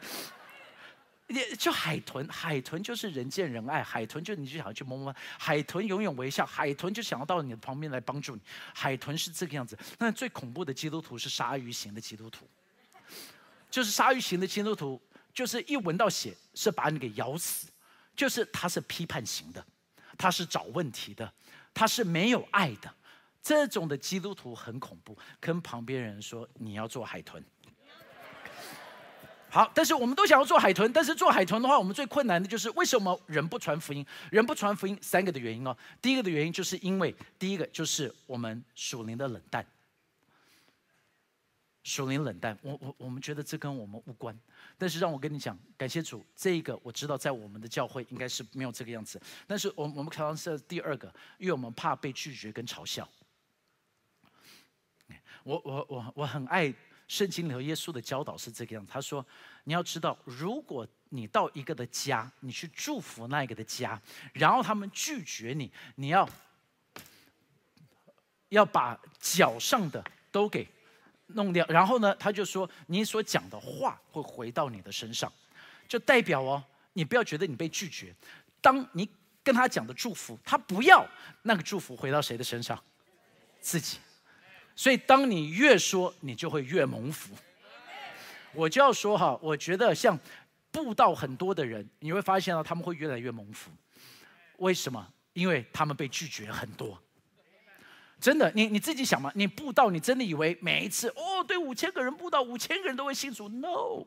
[1.59, 8.43] 就海豚，海豚就是人见人爱，海豚就你就想要去摸摸，海豚永远微笑，海豚就想要到你的旁边来帮助你，
[8.75, 9.79] 海豚是这个样子。
[9.99, 12.49] 那最恐怖的基督徒是鲨鱼型的基督徒，
[13.71, 15.01] 就是鲨鱼型的基督徒，
[15.33, 17.69] 就是一闻到血是把你给咬死，
[18.15, 19.65] 就是他是批判型的，
[20.19, 21.33] 他是找问题的，
[21.73, 22.95] 他是没有爱的，
[23.43, 25.17] 这种的基督徒很恐怖。
[25.41, 27.45] 跟旁边人说你要做海豚。
[29.55, 34.05] 好，但是我们都想要做海豚，但是做海豚的话，我们最困难的就是为什么人不传福音？
[34.29, 35.77] 人不传福音，三个的原因哦。
[36.03, 39.65] 第一个的原因就是因为第一个就是我们属灵的冷淡，
[41.85, 42.59] 属灵冷淡。
[42.63, 44.37] 我我我们觉得这跟我们无关，
[44.77, 49.23] 但是让我跟你讲，感谢主，这一个我知道在我们的教会应该是没有这个样子。
[49.47, 51.07] 但是我我们可能是第二个，
[51.39, 53.09] 因为我们怕被拒绝跟嘲笑。
[55.45, 56.75] 我我我我很爱。
[57.07, 59.25] 圣经里头耶稣的教导是这个样，他说
[59.65, 64.01] ：“你要知道，如果你到一个的家，你去祝福那一个的家，
[64.33, 66.29] 然后他们拒绝你，你要
[68.49, 70.67] 要把脚上的都给
[71.27, 71.65] 弄掉。
[71.69, 75.31] 然后呢，他就说，你所讲的话会回到你的身上，
[75.87, 76.65] 就代表哦，
[76.95, 78.15] 你不要觉得你被拒绝。
[78.63, 79.09] 当你
[79.43, 81.07] 跟他讲的祝福，他不要
[81.43, 82.83] 那个祝福回到谁的身上？
[83.61, 83.99] 自己。”
[84.77, 87.35] 所以，当你越说，你就会越蒙福。
[88.53, 90.19] 我就要说哈，我觉得像
[90.71, 93.71] 布道很多的人，你会发现到他们会越来越蒙福。
[94.59, 95.13] 为什么？
[95.33, 97.01] 因为他们被拒绝很多。
[98.21, 99.31] 真的，你你自己想嘛？
[99.35, 104.07] 你布道，你真的以为每一次哦，对五千个人布道，五千个人都会信主？No，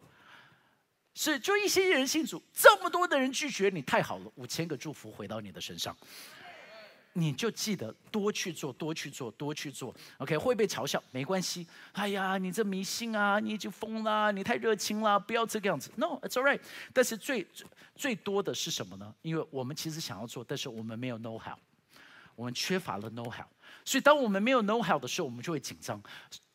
[1.14, 5.96] 是就一些人信主，这么多的人拒绝你，太好了，五千个祝福回到你的身上。
[7.20, 9.92] 你就记得多去做，多去做，多去做。
[10.20, 11.66] OK，会被嘲笑没关系。
[11.94, 15.90] 哎呀，你这迷信啊，你已经疯了，你太热情了，不要这个样子。
[15.96, 16.60] No，it's alright。
[16.94, 17.48] 但是最
[17.96, 19.16] 最多的是什么呢？
[19.24, 21.58] 因为我们其实想要做，但是我们没有 know how，
[22.36, 23.48] 我们缺乏了 know how。
[23.84, 26.00] 所以当我们没有 know how 的时候，我们就会紧张。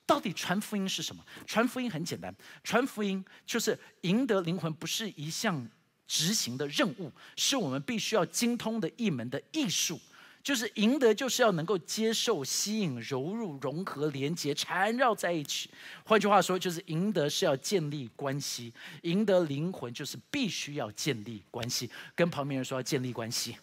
[0.06, 1.24] 到底传福音是什么？
[1.44, 5.68] 传福音很简单，传福音就是赢得灵魂，不是一项
[6.06, 9.98] 执行的任务，是我们必须要精通的一门的艺术。
[10.42, 15.70] 就是赢得，就是要能够接受、吸引、融入、融合、连接、缠绕在一起。
[16.04, 21.88] 换句话说，就是赢得是要建立关系，赢得灵魂就是必须要建立关系。
[22.14, 23.56] 跟旁边人说要建立关系。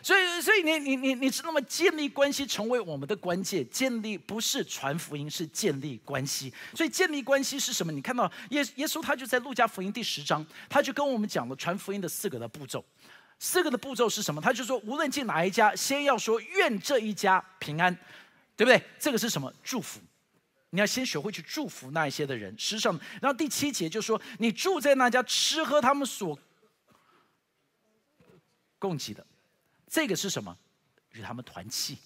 [0.00, 1.58] 所以，所以你你你你知道吗？
[1.62, 3.66] 建立关系成为我们的关键。
[3.70, 6.52] 建立不是传福音，是建立关系。
[6.74, 7.90] 所以，建立关系是什么？
[7.90, 12.84] 你看到耶耶稣他就在路加福音第十章，他就跟我们讲了传福音的四个的步骤。
[13.38, 14.40] 四个的步骤是什么？
[14.40, 17.94] 他就说，无论进哪一家，先要说愿这一家平安，
[18.56, 18.82] 对不对？
[18.98, 19.52] 这个是什么？
[19.62, 20.00] 祝福。
[20.70, 22.52] 你要先学会去祝福那一些的人。
[22.58, 26.36] 实际上，然后第七节就说，你住在那家，吃喝他们所
[28.78, 29.24] 供给的，
[29.88, 30.56] 这个是什么？
[31.12, 31.98] 与他们团契。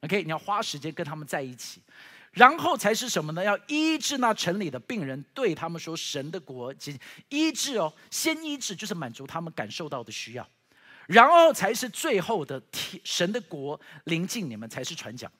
[0.00, 1.82] OK，你要花时间跟他们在一起。
[2.32, 3.42] 然后才是什么呢？
[3.42, 6.98] 要医治那城里的病人，对他们说神的国及
[7.30, 10.48] 医治哦，先医治就是满足他们感受到的需要，
[11.06, 15.30] 然后才是最后的天神的国临近你们才是传讲。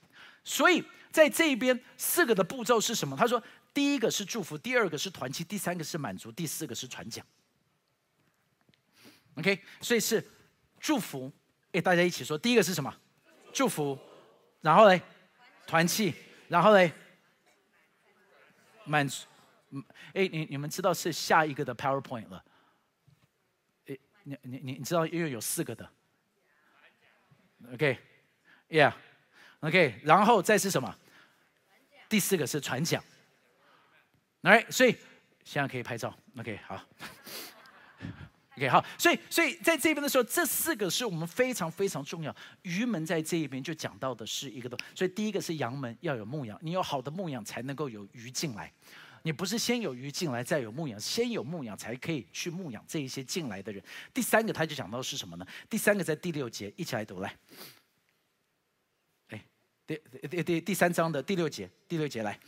[0.42, 3.16] 所以在这边四个的步骤是什么？
[3.16, 3.40] 他说
[3.72, 7.24] 第一个是祝福，第二个是团契，第三个是满足，第四个是传讲。
[9.36, 10.26] OK，所以是
[10.80, 11.30] 祝福。
[11.72, 12.92] 哎，大家一起说，第一个是什么？
[13.52, 13.96] 祝福，
[14.62, 15.00] 然后嘞，
[15.66, 16.14] 团契。
[16.48, 16.92] 然后嘞，
[18.84, 19.26] 满足，
[20.14, 22.44] 哎，你你们知道是下一个的 PowerPoint 了，
[23.86, 25.88] 哎，你你你你知道因为有四个的
[27.72, 30.98] ，OK，Yeah，OK，然后再是什么？
[32.08, 33.04] 第四个是传讲，
[34.40, 34.96] 来，所以
[35.44, 36.82] 现在可以拍照，OK，好。
[38.58, 42.34] OK，好，所以所以在这边的时候，这四个是我们非常非常重要。
[42.62, 48.72] 鱼门在这一边就讲到的是一个的，所以第一个是阳门要有牧养，你有好的牧养才能够有鱼进来。
[49.22, 53.80] 你不是先有鱼进来再有牧养，先有牧养才可以去牧养这一些进来的人。
[54.12, 55.46] 第三个他就讲到是什么呢？
[55.70, 57.36] 第三个在第六节一起来读来。
[59.28, 59.44] 哎，
[59.86, 62.38] 第第第第三章的第六节，第六节来。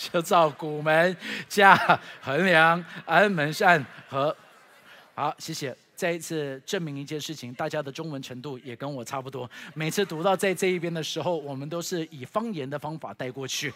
[0.00, 1.14] 就造古门、
[1.46, 1.76] 加
[2.22, 4.34] 衡量、安门扇和
[5.14, 5.76] 好，谢谢。
[5.94, 9.48] 再一次证明一件事情，大家的中文程度也跟我差不多。
[9.74, 13.70] 每次读到在这一边的时候，我们都是以方言的方法带过去。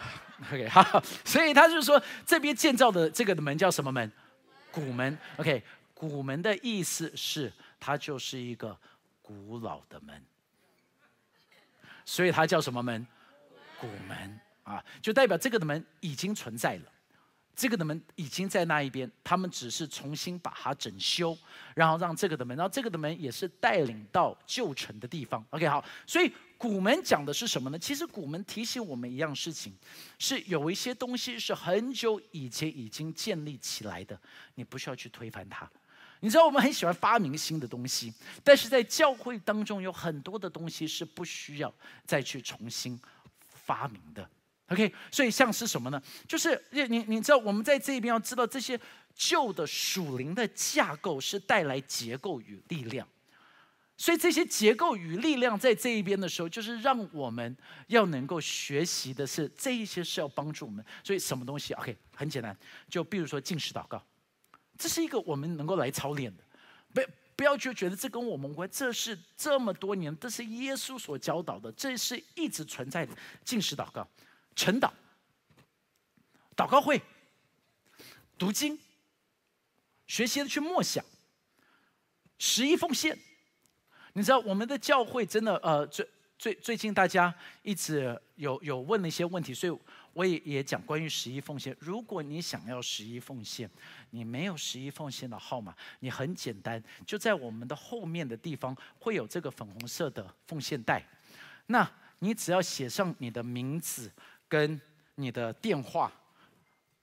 [0.50, 4.10] OK，好，所以他就说这边建造的这个的门叫什么门？
[4.70, 5.18] 古门。
[5.36, 5.62] OK，
[5.92, 8.74] 古门的意思是它就是一个
[9.20, 10.24] 古老的门，
[12.06, 13.06] 所以它叫什么门？
[13.78, 16.92] 古门啊，就代表这个的门已经存在了。
[17.54, 21.34] 这个的门已经在那一边，他们只是重新把它整修，
[21.74, 25.42] 然后让这个的门，然后这个的门也是带领到旧城的地方。
[25.48, 27.78] OK，好，所以古门讲的是什么呢？
[27.78, 29.74] 其实古门提醒我们一样事情，
[30.18, 34.20] 是有一些东西是很久以前已经建立起来的，
[34.56, 35.66] 你不需要去推翻它。
[36.20, 38.12] 你知道我们很喜欢发明新的东西，
[38.44, 41.74] 但是在教会当中有很多的东西是不需要
[42.04, 43.00] 再去重新
[43.46, 44.28] 发明的。
[44.68, 46.02] OK，所以像是什么呢？
[46.26, 48.78] 就是你你你知道，我们在这边要知道这些
[49.14, 53.06] 旧的属灵的架构是带来结构与力量，
[53.96, 60.84] 所以这些结构与力量在这一边的时候，就是让我们要能够学习的是这一些是要帮助我们。
[61.04, 62.56] 所以什么东西？OK，很简单，
[62.88, 64.04] 就比如说进食祷告，
[64.76, 66.42] 这是一个我们能够来操练的。
[66.92, 67.00] 不
[67.36, 74.08] 不要就觉得这跟我们无关，这是这么多年，这是耶稣所教导的，这是一直存在的进食祷告。
[74.56, 74.90] 晨祷、
[76.56, 77.00] 祷告会、
[78.38, 78.78] 读经、
[80.06, 81.04] 学习的去默想、
[82.38, 83.16] 十一奉献。
[84.14, 89.78] 你知道我们的教会真的呃，最最最近大家一直有有问了一些问题，所以
[90.14, 91.76] 我也也讲关于十一奉献。
[91.78, 93.70] 如果你想要十一奉献，
[94.08, 101.06] 你没有十一奉献的号码，你很简单，就在我们的后面的地方会有这个粉红色的奉献袋，
[101.66, 101.86] 那
[102.20, 104.10] 你只要写上你的名字。
[104.48, 104.80] 跟
[105.16, 106.12] 你的电话，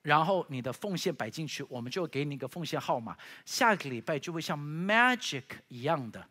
[0.02, 3.18] 然后你的奉献摆进去，我们就给你一个奉献号码。
[3.46, 6.26] 下个礼拜就会像 magic 一样的，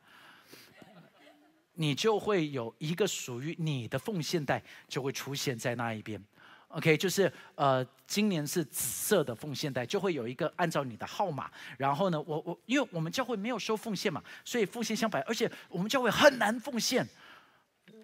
[1.74, 6.22] 你就会有一个属于你的奉献袋就会出现在那一边。
[6.68, 11.50] OK，就是呃，今年是紫色的奉献袋，就会有一个按照你的号码。
[11.76, 17.06] 然后呢，我我因为我们教会没有收奉献嘛，所以奉献相反，而且我们教会很难奉献。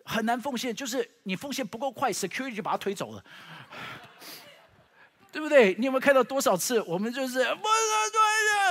[0.09, 3.23] 很难奉献，就是你奉献不够快，security 就把他推走了，
[5.31, 5.75] 对不对？
[5.79, 6.81] 你有没有看到多少次？
[6.83, 7.69] 我们就是不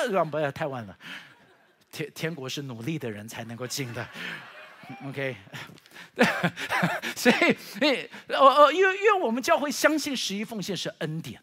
[0.07, 0.97] 是让不要太晚了，
[1.91, 4.09] 天天国是努力的人才能够进的，
[5.07, 5.35] OK？
[7.15, 7.35] 所以，
[7.81, 11.39] 诶，呃呃，因为因为我们教会相信十一奉献是恩典。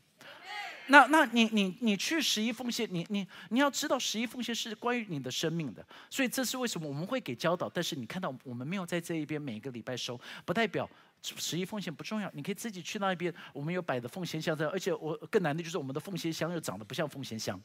[0.88, 7.70] 那那你你你去十一奉献，你你你要知道十一奉献是关于你的生命的，所以这是为什么我们会给教导。
[7.70, 10.86] 但是你看到我们没有在这一边每个礼拜收，不代表
[11.22, 12.30] 十一奉献不重要。
[12.34, 17.58] 你可以自己去那一边，我们有摆的奉献箱在，而且我更难的就是我们的奉献箱又长得不像奉献箱。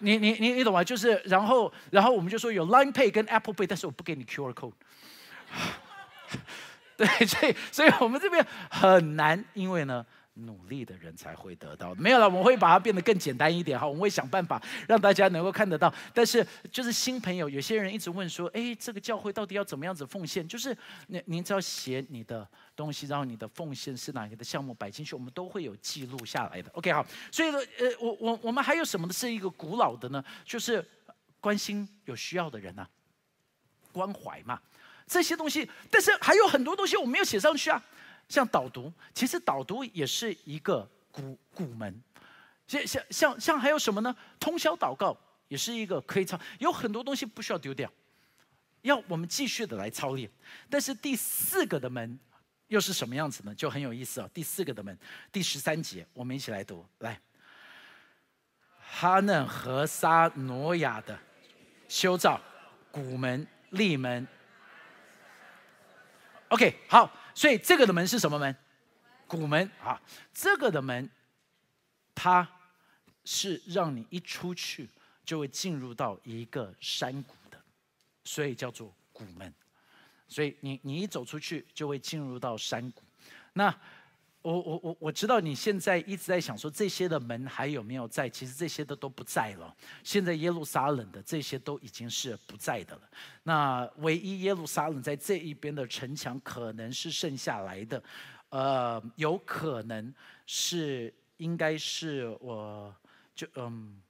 [0.00, 0.82] 你你你你懂吗？
[0.82, 4.72] 就是然后然后我们就说有 Line Pay 跟 Apple Pay，但是我不给你 QR code。
[6.96, 10.04] 对，所以所以我们这边很难，因为呢。
[10.36, 15.92] 努力的人才会得到，没有了，我们会把它变得更简单一点哈，我们会想办法让大家能够看得到。
[16.12, 20.46] 但是就是新朋友，有些人一直问说，哎，这个教会到底要怎么样子奉献？
[20.46, 26.70] 就是您您只要写你的东西，然后你的奉献是哪一个的项目摆进去，我们都会有记录下来的。
[26.72, 30.22] OK，好，所以呢，呃，我我我们还有什么是一个古老的呢？
[30.44, 30.86] 就是
[31.40, 32.86] 关心有需要的人呐，
[33.90, 34.60] 关怀嘛，
[35.06, 35.66] 这些东西。
[35.90, 37.82] 但是还有很多东西我没有写上去啊。
[38.28, 42.02] 像导读，其实导读也是一个古古门，
[42.66, 44.14] 像像像像还有什么呢？
[44.40, 47.90] 通宵祷告也是一个可以操，有很多东西不需要丢掉，
[48.82, 50.28] 要我们继续的来操练。
[50.68, 52.18] 但是第四个的门
[52.66, 53.54] 又是什么样子呢？
[53.54, 54.28] 就很有意思哦。
[54.34, 54.98] 第四个的门，
[55.30, 57.20] 第十三节，我们一起来读，来，
[58.80, 61.16] 哈嫩和沙挪亚的
[61.88, 62.40] 修造
[62.90, 64.26] 古门立门。
[66.48, 67.08] OK，好。
[67.36, 68.56] 所以这个的门是什么门？
[69.26, 70.00] 古门啊，
[70.32, 71.10] 这个的门，
[72.14, 72.48] 它
[73.26, 74.88] 是让你一出去
[75.22, 77.60] 就会进入到一个山谷的，
[78.24, 79.52] 所以叫做古门。
[80.26, 83.02] 所以你你一走出去就会进入到山谷。
[83.52, 83.78] 那
[84.46, 88.28] 我我我我知道你现在一直在想说这些的门还有没有在？
[88.28, 89.74] 其实这些的都不在了。
[90.04, 93.02] 现在耶路撒冷的这些都已经是不在的了。
[93.42, 98.00] 那唯一耶路撒冷在这一边的城墙可能是剩下来的，
[98.50, 100.14] 呃，有可能
[100.46, 102.94] 是应该是我
[103.34, 104.00] 就嗯，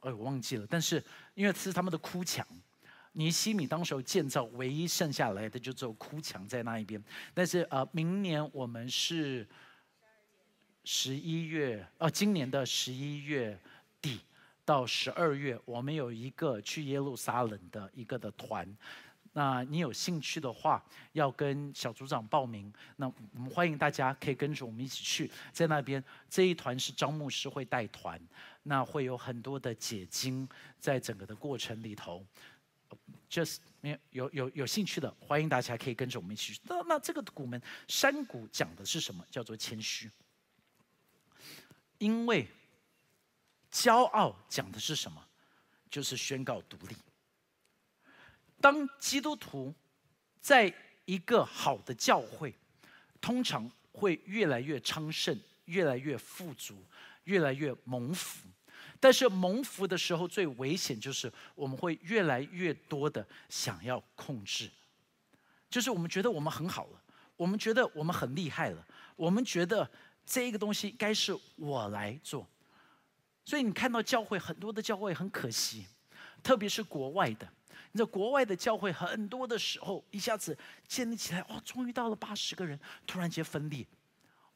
[0.00, 0.66] 哎我忘记了。
[0.66, 1.04] 但是
[1.34, 2.46] 因为是他们的哭墙，
[3.12, 7.02] 尼西米当时候建造唯一剩下来的就只有哭墙在那一边。
[7.34, 9.46] 但是呃，明年我们是。
[10.84, 13.58] 十一月，呃，今年的十一月
[14.02, 14.20] 底
[14.64, 18.68] 到十二月，我们有一个去耶路撒冷的一个的团。
[19.32, 22.72] 那你有兴趣的话，要跟小组长报名。
[22.96, 28.20] 那我们欢迎大家可以跟着我们一起去，在那边这一团是张牧师会带团，
[28.62, 32.24] 那会有很多的解经，在整个的过程里头
[33.28, 36.60] ，，just 有有有有兴趣的，欢迎大家可以跟着我们一起去。
[36.64, 39.24] 那那这个古门山谷讲的是什么？
[39.30, 40.08] 叫做谦虚。
[42.04, 42.46] 因为
[43.72, 45.26] 骄傲讲的是什么？
[45.90, 46.94] 就是宣告独立。
[48.60, 49.74] 当基督徒
[50.38, 50.70] 在
[51.06, 52.54] 一个好的教会，
[53.22, 55.34] 通常会越来越昌盛，
[55.64, 56.84] 越来越富足，
[57.24, 58.46] 越来越蒙福。
[59.00, 64.70] 但是蒙福的时候，最危险就是我们会越来越多的想要控制，
[65.70, 67.02] 就是我们觉得我们很好了，
[67.34, 68.86] 我们觉得我们很厉害了，
[69.16, 69.90] 我们觉得
[70.24, 72.46] 这个东西该是我来做。
[73.44, 75.86] 所以你看到教会很多的教会很可惜，
[76.42, 77.46] 特别是国外的。
[77.92, 80.56] 你知道国外的教会很多的时候，一下子
[80.88, 83.86] 建立起来，哇，终于到了八十个人，突然间分裂。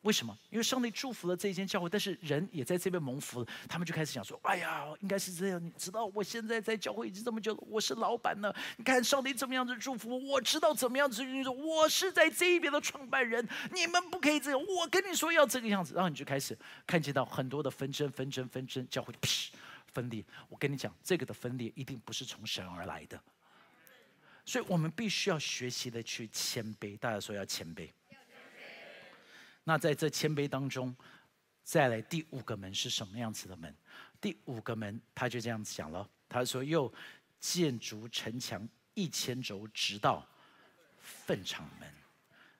[0.09, 0.35] 为什么？
[0.49, 3.47] 因为上帝祝福了这一间教会，但是人也在这边蒙福了。
[3.69, 5.63] 他们就开始想说：“哎呀，应该是这样。
[5.63, 8.51] 你知道，我现在在教会已经这么久了，我是老板呢。
[8.79, 11.23] 你看上帝怎么样子祝福我，我知道怎么样子。
[11.23, 14.59] 你说我是在这一边的创办人，你们不可以这样。
[14.59, 16.57] 我跟你说要这个样子，然后你就开始
[16.87, 19.49] 看见到很多的纷争、纷争、纷争，教会噗
[19.93, 20.25] 分裂。
[20.49, 23.21] 我跟你讲，这个的分裂一定不是从神而来的，
[24.47, 26.97] 所以我们必须要学习的去谦卑。
[26.97, 27.91] 大家说要谦卑。
[29.69, 30.97] 那在这谦卑当中，
[31.63, 33.77] 再来第五个门是什么样子的门？
[34.19, 36.91] 第五个门他就这样子讲了，他说：“又
[37.39, 40.27] 建筑城墙一千轴，直到
[40.99, 41.87] 粪场门。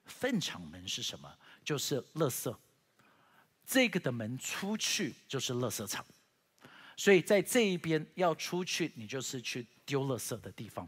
[0.05, 1.35] 粪场门是什么？
[1.65, 2.55] 就是垃圾。
[3.65, 6.05] 这个的门出去就是垃圾场，
[6.95, 10.87] 所以在这一边要出去，你就是去丢垃圾的地方。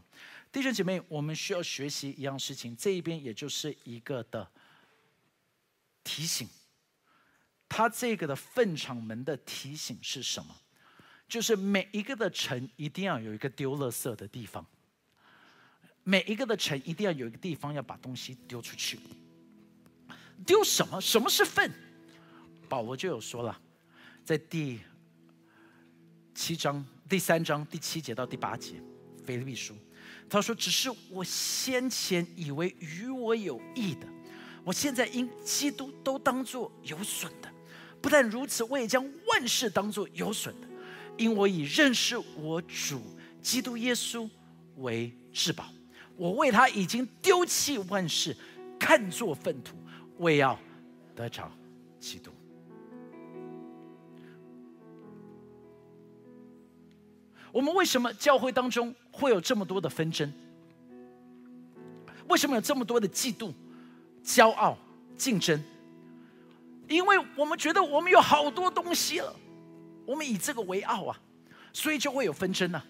[0.52, 4.48] 弟兄姐妹，我们需要学习一样事情，这一边也就是一个的。”
[6.04, 6.48] 提醒，
[7.68, 10.54] 他这个的粪场门的提醒是什么？
[11.28, 14.66] 就是每一个的城一定要有一个丢垃圾的地方，
[16.04, 19.00] 每一个的城一定要有一个地方要把东西丢出去。
[20.44, 21.00] 丢什么？
[21.00, 21.70] 什么是粪？
[22.68, 23.60] 保罗就有说了，
[24.24, 24.80] 在第
[26.34, 28.82] 七章第三章第七节到第八节，
[29.24, 29.76] 腓立比书，
[30.28, 34.06] 他说：“只是我先前以为与我有益的。”
[34.64, 37.48] 我现在因基督都当作有损的，
[38.00, 40.68] 不但如此，我也将万事当作有损的，
[41.16, 43.00] 因我以认识我主
[43.40, 44.28] 基督耶稣
[44.76, 45.66] 为至宝。
[46.16, 48.36] 我为他已经丢弃万事，
[48.78, 49.74] 看作粪土，
[50.18, 50.56] 为要
[51.16, 51.50] 得着
[51.98, 52.30] 基督。
[57.50, 60.32] 我们为什么教会当中会有这么多的纷争？
[62.28, 63.52] 为什么有这么多的嫉妒？
[64.24, 64.76] 骄傲、
[65.16, 65.62] 竞争，
[66.88, 69.34] 因为我们觉得我们有好多东西了，
[70.06, 71.20] 我们以这个为傲啊，
[71.72, 72.82] 所以就会有纷争呢。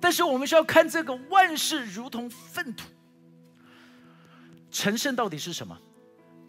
[0.00, 2.84] 但是我们需要看这个万事如同粪土，
[4.70, 5.78] 成圣到底是什么？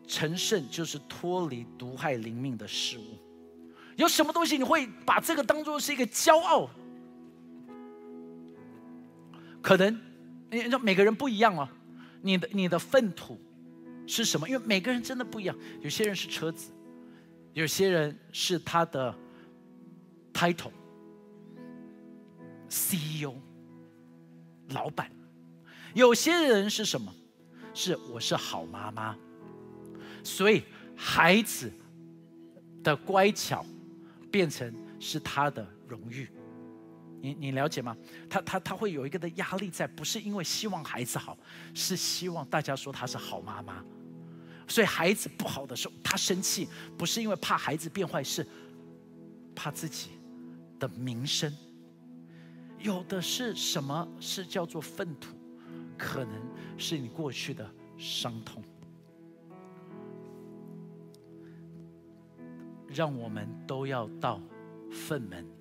[0.08, 3.18] 成圣就是脱离毒害灵命的事物。
[3.96, 6.70] 有什么东西你会把这个当做是一个骄傲？
[9.62, 10.00] 可能，
[10.52, 11.68] 你说每个人不一样哦。
[12.26, 13.39] 你的你的粪土
[14.07, 14.49] 是什么？
[14.49, 15.55] 因为每个人真的不一样。
[15.82, 16.71] 有些人是车子，
[17.53, 19.15] 有些人是他的
[20.34, 20.73] title，CEO，
[24.69, 25.11] 老板。
[25.93, 27.13] 有些人是什么？
[27.76, 29.15] 是我是好妈妈，
[30.23, 30.63] 所以
[30.95, 31.71] 孩子
[32.82, 33.63] 的乖巧
[34.32, 36.28] 变成是他的荣誉。
[37.26, 37.97] 你你了解吗？
[38.30, 41.36] 他他他会有一个的压力在，不是因为希望孩子好，
[41.73, 43.84] 是希望大家说他是好妈妈。
[44.67, 46.67] 所以孩子不好的时候，他生气，
[46.97, 48.45] 不是因为怕孩子变坏，是
[49.55, 50.11] 怕自己
[50.80, 51.51] 的名声。
[52.80, 55.36] 有的是什么是叫做粪土？
[55.97, 56.34] 可能
[56.78, 57.67] 是你过去的
[57.97, 58.61] 伤痛，
[62.88, 64.41] 让我们都要到
[64.91, 65.55] 粪门。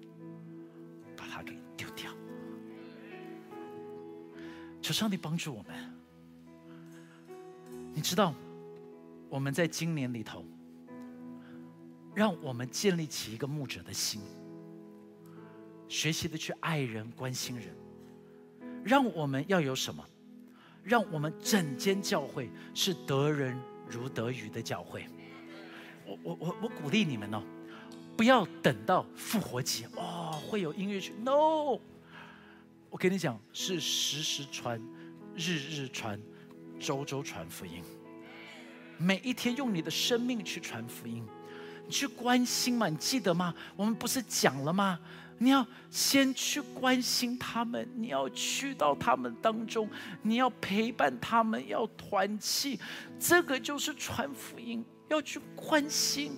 [1.24, 2.10] 把它给丢掉
[4.82, 5.74] 求上帝帮助我们。
[7.94, 8.34] 你知道，
[9.30, 10.44] 我们在今年里头，
[12.14, 14.20] 让我们建立起一个牧者的心，
[15.88, 17.74] 学习的去爱人、关心人。
[18.84, 20.04] 让我们要有什么？
[20.82, 23.58] 让我们整间教会是得人
[23.88, 25.06] 如得鱼的教会。
[26.04, 27.42] 我我我我鼓励你们哦，
[28.14, 30.13] 不要等到复活节哦，
[30.54, 31.12] 会有音乐剧。
[31.24, 31.80] No。
[32.88, 34.80] 我跟你讲，是时时传，
[35.34, 36.20] 日日传，
[36.78, 37.82] 周周传福音。
[38.96, 41.26] 每一天用你的生命去传福音，
[41.84, 42.88] 你去关心嘛？
[42.88, 43.52] 你记得吗？
[43.74, 45.00] 我们不是讲了吗？
[45.38, 49.90] 你要先去关心他们，你要去到他们当中，
[50.22, 52.78] 你要陪伴他们，要团契，
[53.18, 56.36] 这个就是传福音，要去关心。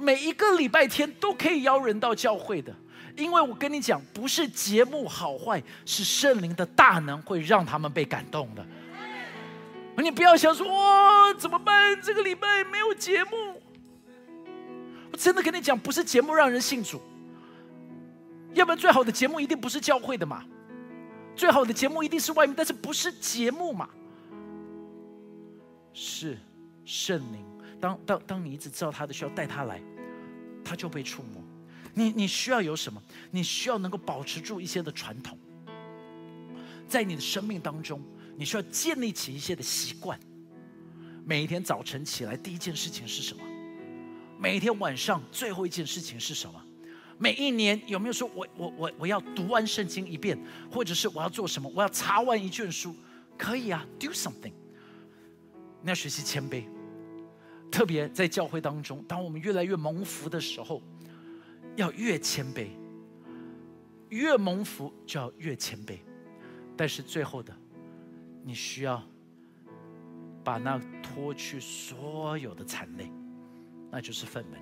[0.00, 2.74] 每一个礼拜天都可以邀人到教会的，
[3.16, 8.66] 因为我跟你讲，不是节目好坏，是圣灵的大能会让他们被感动的。
[9.96, 12.00] 你不要想说哇怎么办？
[12.02, 13.60] 这个礼拜没有节目，
[15.12, 17.00] 我真的跟你讲，不是节目让人信主。
[18.54, 20.42] 要不然最好的节目一定不是教会的嘛，
[21.36, 23.88] 最好的节目一定是外面，但是不是节目嘛？
[25.92, 26.38] 是
[26.86, 27.44] 圣灵。
[27.80, 29.80] 当当当你一直知道他的需要，带他来，
[30.70, 31.42] 他就被触摸。
[31.94, 33.02] 你你需要有什么？
[33.32, 35.36] 你需要能够保持住一些的传统，
[36.86, 38.00] 在你的生命当中，
[38.36, 40.16] 你需要建立起一些的习惯。
[41.24, 43.42] 每一天早晨起来第一件事情是什么？
[44.38, 46.64] 每一天晚上最后一件事情是什么？
[47.18, 50.38] 每一年有没有说，我我我我要读完圣经一遍，
[50.70, 51.68] 或者是我要做什么？
[51.74, 52.94] 我要查完一卷书，
[53.36, 54.52] 可以啊，do something。
[55.82, 56.62] 你要学习谦卑，
[57.70, 60.82] 特别在教会当中，当我们越来越蒙福的时候，
[61.76, 62.66] 要越谦卑。
[64.08, 65.98] 越蒙福就要越谦卑，
[66.76, 67.52] 但是最后的，
[68.42, 69.00] 你需要
[70.42, 73.08] 把那脱去所有的残累，
[73.88, 74.56] 那就是愤懑。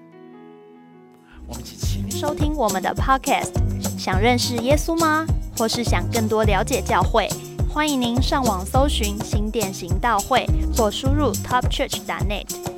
[1.46, 3.54] 我们一起收听我们的 Podcast。
[3.98, 5.24] 想认识耶稣吗？
[5.56, 7.26] 或是想更多了解教会？
[7.70, 10.44] 欢迎您上网搜寻新店行道会，
[10.76, 12.77] 或输入 topchurch.net，